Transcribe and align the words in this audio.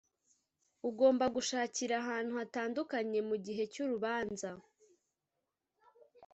ugomba 0.89 1.25
gushakira 1.35 1.93
ahantu 2.03 2.31
hatandukanye 2.39 3.19
mu 3.29 3.35
gihe 3.45 3.63
cy 3.73 3.79
urubanza 3.83 4.49